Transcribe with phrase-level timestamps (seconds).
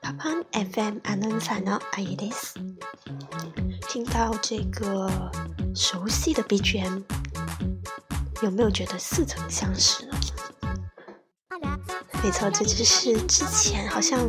[0.00, 2.54] パパン FM アナウンサーのあゆです。
[3.88, 5.10] 听到这个
[5.74, 7.02] 熟悉的 BGM，
[8.42, 10.12] 有没有觉得似曾相识呢？
[12.22, 14.20] 没错，这就是之前好像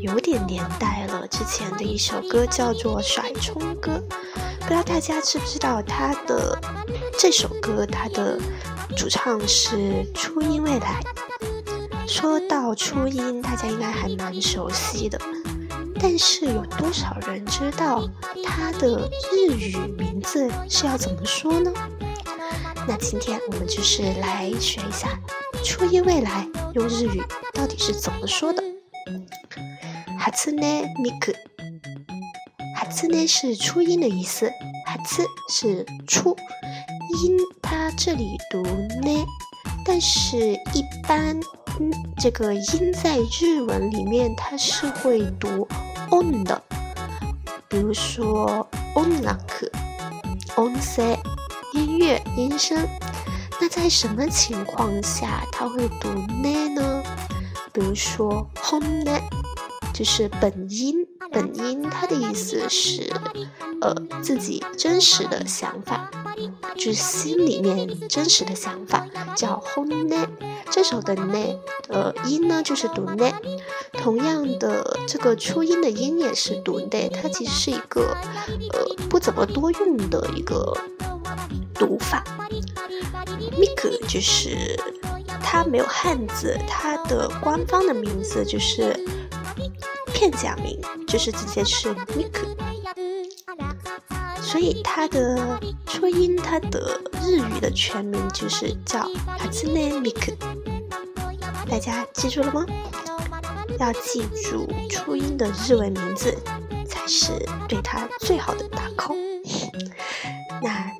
[0.00, 3.92] 有点年代了，之前的一首歌叫做《甩葱歌》，
[4.60, 6.58] 不知道大家知不知道它的
[7.18, 8.40] 这首歌，它的
[8.95, 10.99] 主唱是初音未来。
[12.07, 15.19] 说到初音，大家应该还蛮熟悉的，
[15.99, 18.07] 但是有多少人知道
[18.45, 21.71] 它的日语名字是要怎么说呢？
[22.87, 25.19] 那今天我们就是来学一下
[25.63, 27.23] 初音未来用日语
[27.53, 28.61] 到底是怎么说的。
[30.19, 30.61] 哈兹呢
[31.01, 31.33] 米克，
[32.75, 34.51] 哈兹呢是初音的意思，
[34.91, 36.35] 哈兹是出
[37.23, 39.25] 音，它这里读呢，
[39.85, 41.39] 但是一般
[42.19, 45.65] 这个音在日文里面它是会读
[46.11, 46.61] on 的，
[47.69, 49.71] 比如说 on 那克
[50.57, 51.17] ，on say。
[51.73, 52.85] 音乐音声，
[53.61, 57.03] 那在什么情况下它会读呢呢？
[57.71, 59.17] 比如说 home 呢，
[60.01, 63.07] 就是本音，本音它的意思是，
[63.81, 66.09] 呃，自己真实的想法，
[66.75, 70.27] 就是心里面真实的想法，叫 hone。
[70.71, 71.37] 这首的呢
[71.87, 73.31] 的音呢就是读呢，
[73.93, 78.17] 同样的这个初音的音也是读呢，它其实是一个
[78.73, 80.75] 呃不怎么多用的一个。
[81.75, 82.23] 读法
[83.57, 84.79] ，mik 就是
[85.41, 88.95] 它没有汉字，它的官方的名字就是
[90.13, 92.31] 片假名，就是直接是 mik，
[94.41, 100.33] 所以它的初音，它的日语的全名就是叫 hatsune mik，
[101.69, 102.65] 大家记住了吗？
[103.79, 106.37] 要记住初音的日文名字
[106.87, 107.31] 才是
[107.67, 109.17] 对它最好的打 call。
[110.61, 110.91] 那。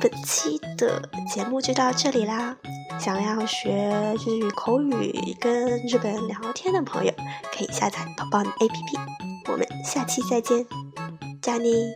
[0.00, 2.56] 本期的节目就到这里啦！
[2.98, 7.12] 想要学日语口语、跟日本人聊天的朋友，
[7.56, 9.52] 可以下载宝宝的 APP。
[9.52, 10.66] 我们下期再见，
[11.40, 11.94] 加你。